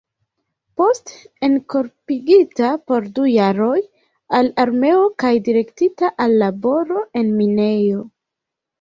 Poste 0.81 1.19
enkorpigita 1.47 2.71
por 2.89 3.07
du 3.19 3.27
jaroj 3.35 3.77
al 4.41 4.53
armeo 4.67 5.07
kaj 5.25 5.35
direktita 5.51 6.15
al 6.29 6.39
laboro 6.45 7.09
en 7.25 7.35
minejo. 7.41 8.07